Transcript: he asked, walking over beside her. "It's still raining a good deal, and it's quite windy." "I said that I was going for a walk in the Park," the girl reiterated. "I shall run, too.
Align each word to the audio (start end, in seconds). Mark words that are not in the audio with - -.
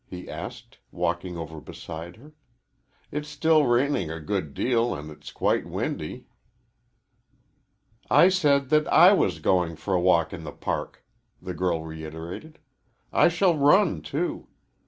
he 0.07 0.27
asked, 0.27 0.79
walking 0.89 1.37
over 1.37 1.61
beside 1.61 2.15
her. 2.15 2.31
"It's 3.11 3.29
still 3.29 3.67
raining 3.67 4.09
a 4.09 4.19
good 4.19 4.55
deal, 4.55 4.95
and 4.95 5.11
it's 5.11 5.31
quite 5.31 5.67
windy." 5.67 6.25
"I 8.09 8.29
said 8.29 8.69
that 8.69 8.87
I 8.91 9.13
was 9.13 9.37
going 9.37 9.75
for 9.75 9.93
a 9.93 10.01
walk 10.01 10.33
in 10.33 10.43
the 10.43 10.51
Park," 10.51 11.05
the 11.39 11.53
girl 11.53 11.83
reiterated. 11.85 12.57
"I 13.13 13.27
shall 13.27 13.55
run, 13.55 14.01
too. 14.01 14.47